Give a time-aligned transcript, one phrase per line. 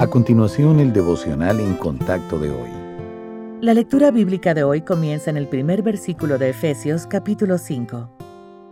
[0.00, 2.70] A continuación, el devocional en contacto de hoy.
[3.60, 8.10] La lectura bíblica de hoy comienza en el primer versículo de Efesios capítulo 5.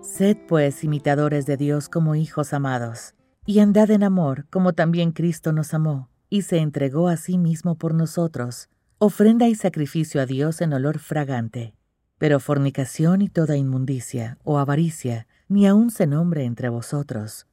[0.00, 3.12] Sed pues imitadores de Dios como hijos amados,
[3.44, 7.74] y andad en amor como también Cristo nos amó, y se entregó a sí mismo
[7.74, 11.74] por nosotros, ofrenda y sacrificio a Dios en olor fragante.
[12.16, 17.46] Pero fornicación y toda inmundicia o avaricia ni aun se nombre entre vosotros,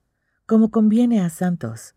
[0.45, 1.96] como conviene a santos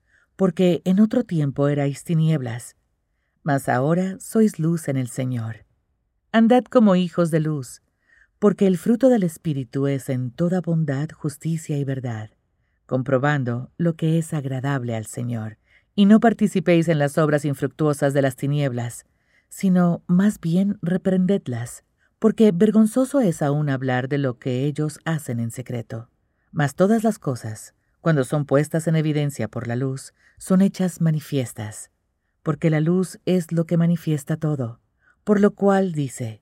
[0.41, 2.75] porque en otro tiempo erais tinieblas,
[3.43, 5.67] mas ahora sois luz en el Señor.
[6.31, 7.83] Andad como hijos de luz,
[8.39, 12.31] porque el fruto del Espíritu es en toda bondad, justicia y verdad,
[12.87, 15.59] comprobando lo que es agradable al Señor.
[15.93, 19.05] Y no participéis en las obras infructuosas de las tinieblas,
[19.47, 21.83] sino más bien reprendedlas,
[22.17, 26.09] porque vergonzoso es aún hablar de lo que ellos hacen en secreto.
[26.51, 31.91] Mas todas las cosas, cuando son puestas en evidencia por la luz, son hechas manifiestas,
[32.43, 34.79] porque la luz es lo que manifiesta todo,
[35.23, 36.41] por lo cual dice,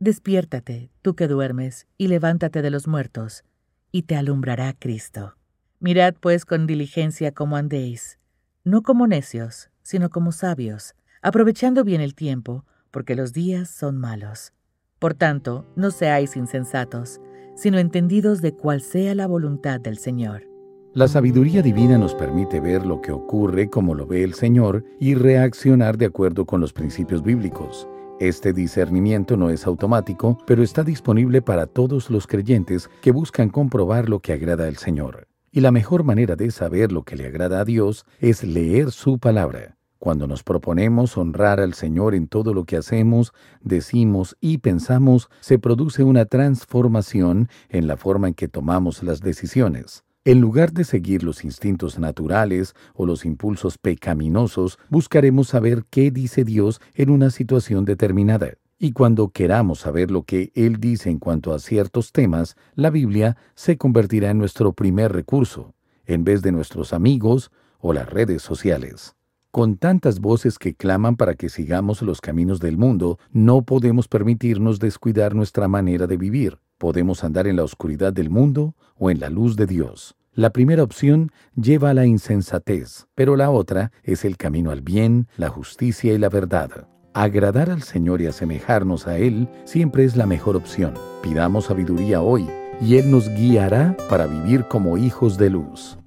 [0.00, 3.44] Despiértate, tú que duermes, y levántate de los muertos,
[3.92, 5.36] y te alumbrará Cristo.
[5.78, 8.18] Mirad pues con diligencia cómo andéis,
[8.64, 14.52] no como necios, sino como sabios, aprovechando bien el tiempo, porque los días son malos.
[14.98, 17.20] Por tanto, no seáis insensatos,
[17.54, 20.49] sino entendidos de cuál sea la voluntad del Señor.
[20.92, 25.14] La sabiduría divina nos permite ver lo que ocurre como lo ve el Señor y
[25.14, 27.88] reaccionar de acuerdo con los principios bíblicos.
[28.18, 34.08] Este discernimiento no es automático, pero está disponible para todos los creyentes que buscan comprobar
[34.08, 35.28] lo que agrada al Señor.
[35.52, 39.20] Y la mejor manera de saber lo que le agrada a Dios es leer su
[39.20, 39.76] palabra.
[40.00, 45.60] Cuando nos proponemos honrar al Señor en todo lo que hacemos, decimos y pensamos, se
[45.60, 50.02] produce una transformación en la forma en que tomamos las decisiones.
[50.26, 56.44] En lugar de seguir los instintos naturales o los impulsos pecaminosos, buscaremos saber qué dice
[56.44, 58.50] Dios en una situación determinada.
[58.78, 63.38] Y cuando queramos saber lo que Él dice en cuanto a ciertos temas, la Biblia
[63.54, 65.72] se convertirá en nuestro primer recurso,
[66.04, 69.16] en vez de nuestros amigos o las redes sociales.
[69.50, 74.80] Con tantas voces que claman para que sigamos los caminos del mundo, no podemos permitirnos
[74.80, 76.58] descuidar nuestra manera de vivir.
[76.80, 80.16] Podemos andar en la oscuridad del mundo o en la luz de Dios.
[80.32, 85.28] La primera opción lleva a la insensatez, pero la otra es el camino al bien,
[85.36, 86.88] la justicia y la verdad.
[87.12, 90.94] Agradar al Señor y asemejarnos a Él siempre es la mejor opción.
[91.22, 92.48] Pidamos sabiduría hoy
[92.80, 95.98] y Él nos guiará para vivir como hijos de luz.